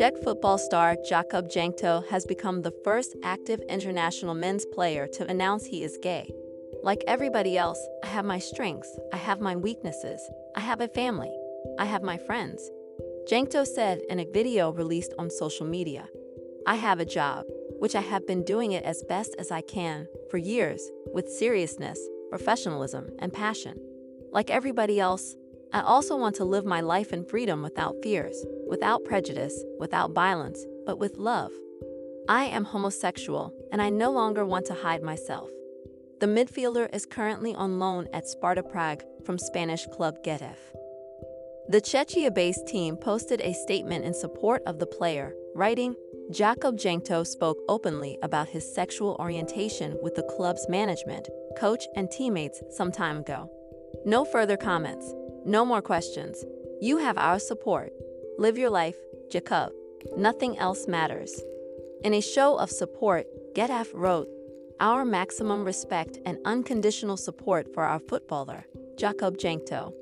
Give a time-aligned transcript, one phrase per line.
[0.00, 5.66] Czech football star Jakub Jankto has become the first active international men's player to announce
[5.66, 6.32] he is gay.
[6.82, 10.22] Like everybody else, I have my strengths, I have my weaknesses,
[10.56, 11.30] I have a family,
[11.78, 12.66] I have my friends.
[13.30, 16.08] Jankto said in a video released on social media.
[16.66, 17.44] I have a job,
[17.78, 20.80] which I have been doing it as best as I can for years
[21.12, 23.78] with seriousness, professionalism, and passion.
[24.32, 25.36] Like everybody else,
[25.74, 30.64] I also want to live my life in freedom without fears, without prejudice, without violence,
[30.86, 31.52] but with love.
[32.28, 35.50] I am homosexual, and I no longer want to hide myself.
[36.20, 40.56] The midfielder is currently on loan at Sparta Prague from Spanish club Getafe.
[41.68, 45.94] The Czechia based team posted a statement in support of the player, writing,
[46.30, 52.62] Jakub Jankto spoke openly about his sexual orientation with the club's management, coach, and teammates
[52.70, 53.50] some time ago.
[54.04, 55.12] No further comments.
[55.44, 56.44] No more questions.
[56.80, 57.92] You have our support.
[58.40, 58.96] Live your life,
[59.30, 59.68] Jakub.
[60.16, 61.42] Nothing else matters.
[62.04, 64.28] In a show of support, Getafe wrote,
[64.80, 68.64] Our maximum respect and unconditional support for our footballer,
[68.96, 69.92] Jakub Jankto.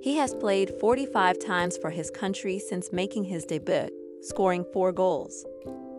[0.00, 3.88] He has played 45 times for his country since making his debut,
[4.22, 5.44] scoring four goals.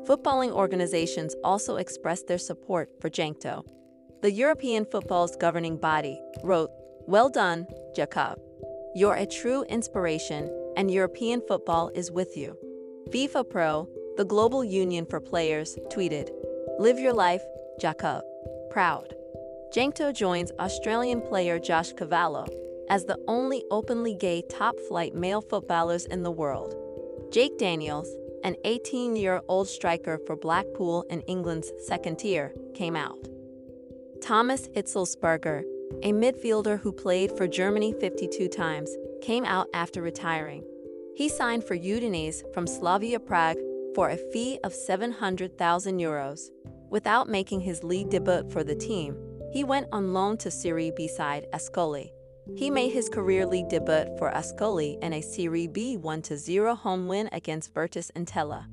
[0.05, 3.65] Footballing organizations also expressed their support for Jankto.
[4.21, 6.69] The European football's governing body wrote,
[7.05, 8.37] Well done, Jakub.
[8.95, 12.57] You're a true inspiration, and European football is with you.
[13.09, 16.29] FIFPRO, the global union for players, tweeted,
[16.79, 17.43] Live your life,
[17.81, 18.21] Jakub.
[18.69, 19.15] Proud.
[19.73, 22.45] Jankto joins Australian player Josh Cavallo
[22.89, 26.75] as the only openly gay top flight male footballers in the world.
[27.31, 28.13] Jake Daniels,
[28.43, 33.27] an 18 year old striker for Blackpool in England's second tier, came out.
[34.21, 35.63] Thomas Hitzlsperger,
[36.03, 40.63] a midfielder who played for Germany 52 times, came out after retiring.
[41.15, 43.57] He signed for Udinese from Slavia Prague
[43.95, 46.49] for a fee of 700,000 euros.
[46.89, 49.15] Without making his league debut for the team,
[49.51, 52.11] he went on loan to Serie B side Ascoli.
[52.55, 57.29] He made his career league debut for Ascoli in a Serie B 1-0 home win
[57.31, 58.65] against Virtus Entella.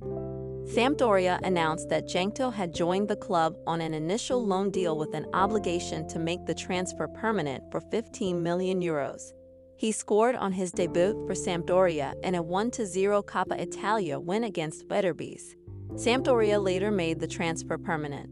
[0.69, 5.27] Sampdoria announced that Jankto had joined the club on an initial loan deal with an
[5.33, 9.33] obligation to make the transfer permanent for 15 million euros.
[9.79, 15.55] He scored on his debut for Sampdoria in a 1-0 Coppa Italia win against Viterbese.
[15.93, 18.29] Sampdoria later made the transfer permanent.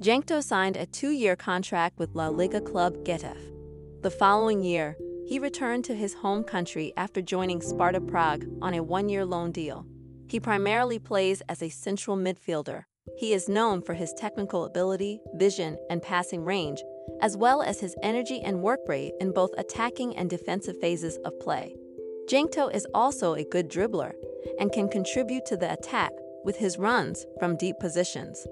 [0.00, 3.52] Jankto signed a two-year contract with La Liga club Getafe.
[4.00, 4.96] The following year,
[5.26, 9.84] he returned to his home country after joining Sparta Prague on a one-year loan deal.
[10.26, 12.84] He primarily plays as a central midfielder.
[13.18, 16.82] He is known for his technical ability, vision, and passing range,
[17.20, 21.38] as well as his energy and work rate in both attacking and defensive phases of
[21.40, 21.74] play.
[22.28, 24.12] Jankto is also a good dribbler
[24.58, 26.12] and can contribute to the attack
[26.44, 28.46] with his runs from deep positions.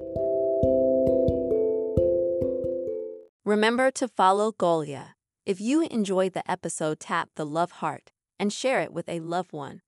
[3.45, 5.15] Remember to follow Golia
[5.47, 9.53] if you enjoyed the episode, tap the love heart and share it with a loved
[9.53, 9.83] one.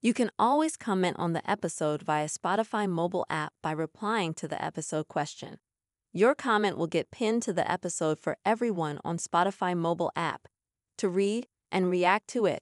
[0.00, 4.62] You can always comment on the episode via Spotify mobile app by replying to the
[4.64, 5.58] episode question.
[6.12, 10.48] Your comment will get pinned to the episode for everyone on Spotify mobile app
[10.98, 12.58] to read and react to it.